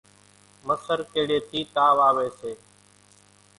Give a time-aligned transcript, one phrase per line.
[0.67, 2.51] مسر ڪيڙيئيَ ٿِي تاوَ آويَ سي۔